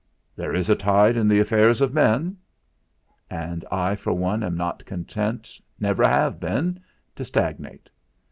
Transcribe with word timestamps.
'There 0.35 0.55
is 0.55 0.67
a 0.67 0.75
tide 0.75 1.15
in 1.15 1.27
the 1.27 1.39
affairs 1.39 1.79
of 1.79 1.93
men' 1.93 2.35
and 3.29 3.63
I 3.69 3.95
for 3.95 4.13
one 4.13 4.41
am 4.41 4.57
not 4.57 4.83
content, 4.83 5.61
never 5.79 6.03
have 6.07 6.39
been, 6.39 6.79
to 7.15 7.23
stagnate. 7.23 7.87